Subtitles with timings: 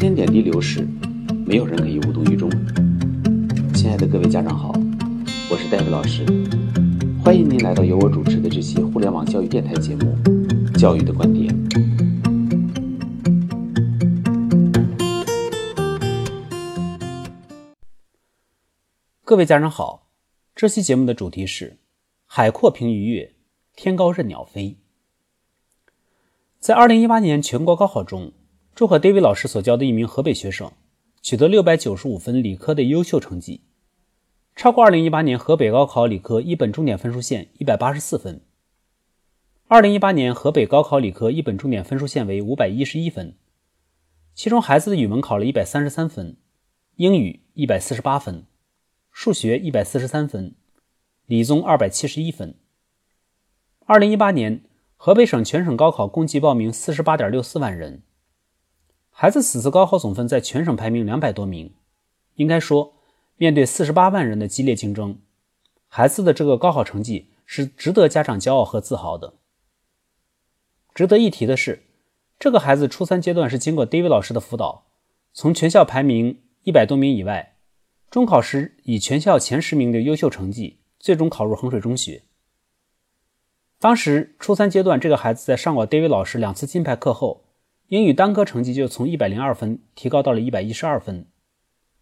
[0.00, 0.88] 间点滴流逝，
[1.44, 2.48] 没有人可以无动于衷。
[3.74, 4.72] 亲爱的各位家长好，
[5.50, 6.24] 我是戴维老师，
[7.22, 10.16] 欢迎您来到由我主持的这期互联网教育电台节目
[10.78, 11.54] 《教育的观点》。
[19.22, 20.08] 各位家长好，
[20.54, 21.76] 这期节目的主题是
[22.24, 23.34] “海阔凭鱼跃，
[23.76, 24.78] 天高任鸟飞”。
[26.58, 28.32] 在二零一八年全国高考中，
[28.80, 30.72] 祝贺 David 老师所教的一名河北学生
[31.20, 33.60] 取得六百九十五分理科的优秀成绩，
[34.56, 38.40] 超过二零一八年河北高考理科一本重点分数线一百八十四分。
[39.68, 43.34] 二零一八年河北高考理科一本重点分数线为五百一十一分，
[44.34, 46.38] 其中孩子的语文考了一百三十三分，
[46.96, 48.46] 英语一百四十八分，
[49.12, 50.54] 数学一百四十三分，
[51.26, 52.54] 理综二百七十一分。
[53.84, 54.62] 二零一八年。
[55.02, 58.02] 河北省全省高考共计报名四十八点六四万人，
[59.22, 61.74] 孩子此次高考总分在全省排名两百多名。
[62.36, 62.94] 应该说，
[63.36, 65.18] 面对四十八万人的激烈竞争，
[65.88, 69.34] 孩子的这个高考成绩是值得家长骄傲和自豪的。
[70.94, 71.82] 值得一提的是，
[72.38, 74.86] 这个孩子初三阶段是经过 David 老师的辅导，
[75.34, 77.56] 从全校排名一百多名以外，
[78.10, 82.22] 中考时以全校前十名的优秀成绩，最终考入衡水中学。
[83.78, 87.44] 当时初三阶段，这个孩子在上过 David 老师两次金牌课后，
[87.90, 91.26] 英语单科成绩就从一百零二分提高到了一百一十二分，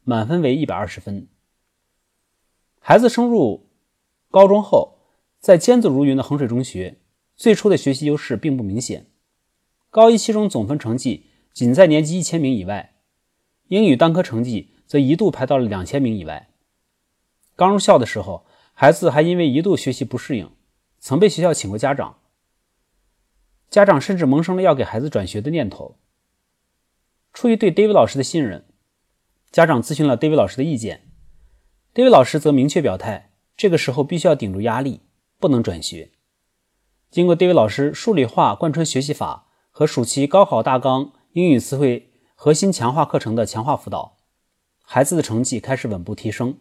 [0.05, 1.29] 满分为一百二十分。
[2.79, 3.71] 孩子升入
[4.31, 4.99] 高中后，
[5.41, 6.99] 在尖子如云的衡水中学，
[7.37, 9.07] 最初的学习优势并不明显。
[9.89, 12.97] 高一期中总分成绩仅在年级一千名以外，
[13.69, 16.51] 英语单科成绩则一度排到了两千名以外。
[17.57, 18.45] 刚入校的时候，
[18.75, 20.51] 孩子还因为一度学习不适应。
[20.99, 22.19] 曾被学校请过家长，
[23.71, 25.97] 家长甚至萌生了要给孩子转学的念头。
[27.33, 28.65] 出于对 David 老师的信任，
[29.51, 31.09] 家长咨询了 David 老师的意见
[31.95, 35.03] ，David 老师则明确表态，这个时候必须要顶住压力，
[35.39, 36.13] 不能转学。
[37.11, 44.19] 经过 David 老师数理化贯穿学习法和暑期高考大纲英语词汇核心强化课程的强化辅导，
[44.83, 46.59] 孩子的成绩开始稳步提升，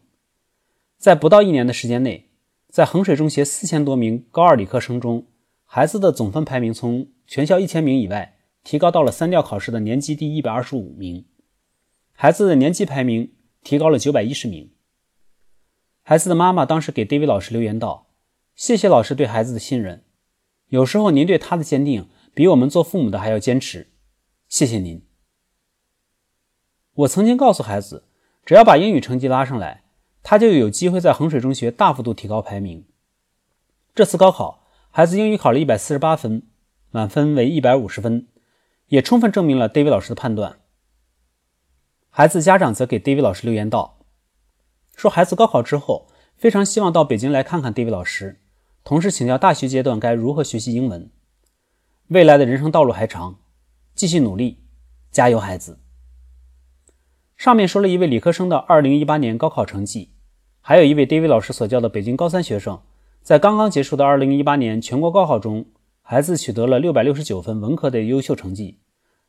[0.97, 2.25] 在不到一年的时间内。
[2.69, 5.25] 在衡水中学四千多名高二理科生中，
[5.69, 11.25] 孩子的总分排名从全校一千名以外提高到了三调考试的年级第一百二十五名，
[12.13, 13.33] 孩子的年级排名
[13.63, 14.71] 提高了九百一十名。
[16.03, 18.07] 孩子的妈妈当时给 David 老师留言道
[18.55, 20.05] ：“谢谢老师对孩子的信任，
[20.69, 23.91] 有时候您对他的坚定比我们做父母的还要坚持，
[24.47, 25.05] 谢谢您。”
[26.95, 28.05] 我曾经告诉孩子，
[28.45, 29.83] 只要把英语成绩拉上来。
[30.23, 32.85] 他就有机会在衡水中学大幅度提高排名。
[33.95, 34.66] 这次高考，
[34.97, 36.41] 孩子英语考了一百四十八分，
[36.89, 38.25] 满分为一百五十分，
[38.87, 40.57] 也充分证明了 David 老师的判断。
[42.09, 43.99] 孩子家长则给 David 老师留言道
[44.97, 48.41] ：“说孩子高考之后，非常希望到北京来看看 David 老师，
[48.83, 51.11] 同时请教大学阶段该如何学习英文。
[52.07, 53.37] 未来的人生道路还长，
[53.93, 54.63] 继续努力，
[55.11, 55.77] 加油，孩子。”
[57.37, 60.15] 上面说了一位理科生的二零一八年高考成绩。
[60.59, 62.81] 还有一位 David 老师所教的北京高三学生，
[63.27, 65.65] 在刚刚结束的2018年全国高考中，
[66.01, 68.77] 孩子取得了669分文科的优秀成绩，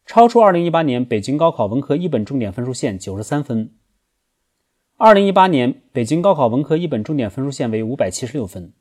[0.07, 3.73] 超出2018年北京高考文科一本重点分数线93分。
[4.99, 8.73] 2018年北京高考文科一本重点分数线为576分。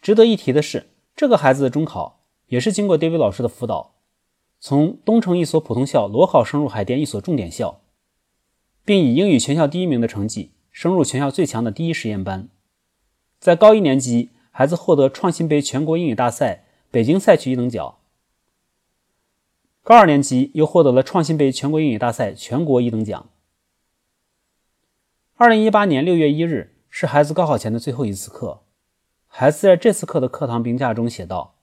[0.00, 3.96] 值得一提的是，这个孩子的中考也是经过 David 老师的辅导，
[4.58, 7.82] 从东城一所普通校裸考升入海淀一所重点校，
[8.82, 10.52] 并以英语全校第一名的成绩。
[10.70, 12.48] 升入全校最强的第一实验班，
[13.40, 17.96] 在高一年级，孩子获得创新杯全国英语大赛北京赛区一等奖；
[19.82, 23.30] 高二年级又获得了创新杯全国英语大赛全国一等奖。
[25.36, 28.60] 二零一八年六月一日是孩子高考前的最后一次课，
[29.26, 31.54] 孩子在这次课的课堂评价中写道：“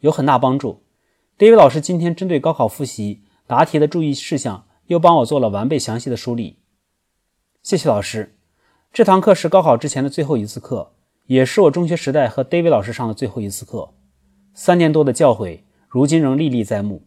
[0.00, 0.84] 有很大帮助。
[1.36, 6.60] David 老师今天针对高考复习答题的注意事项，又帮我做了完备详细的梳理，
[7.62, 8.38] 谢谢老师。”
[8.90, 10.94] 这堂课是高考之前的最后一次课，
[11.26, 13.94] 也是我中学时代和 David 老师上的最后一次课。
[14.54, 17.06] 三年多的教诲，如今仍历历在目。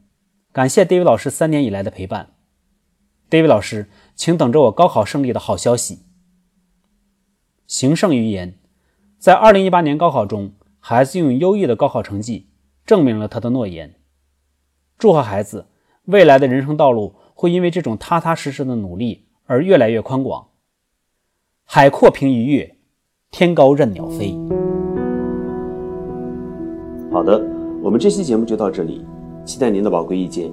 [0.51, 2.31] 感谢 David 老师三年以来的陪伴。
[3.29, 5.99] David 老师，请等着我高考胜利的好消息。
[7.67, 8.59] 行胜于言，
[9.17, 12.49] 在2018年高考中，孩子用优异的高考成绩
[12.85, 13.95] 证明了他的诺言。
[14.97, 15.67] 祝贺孩子，
[16.05, 20.49] 未来的人生道路会因为这种踏踏实实的努力而越来越宽广。
[21.63, 22.78] 海阔凭鱼跃，
[23.31, 24.37] 天高任鸟飞。
[27.11, 27.41] 好的，
[27.81, 29.05] 我们这期节目就到这里，
[29.45, 30.51] 期待您的宝贵意见。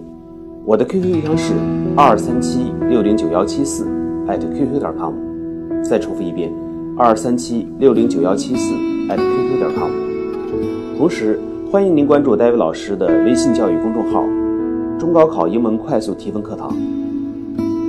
[0.65, 1.55] 我的 QQ 邮箱是
[1.97, 3.85] 二三七六零九幺七四
[4.29, 5.15] @QQ 点 com。
[5.83, 6.53] 再重复一遍，
[6.97, 8.75] 二三七六零九幺七四
[9.09, 9.91] @QQ 点 com。
[10.99, 11.41] 同时，
[11.73, 14.23] 欢迎您关注戴维老师的微信教育公众号
[15.01, 16.77] “中高考英文快速提分课堂”。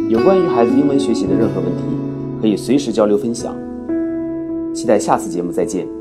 [0.09, 1.83] 有关于孩子英文学习的任何问题，
[2.41, 3.53] 可以随时交流分享。
[4.77, 5.96] 期待下次节目再见。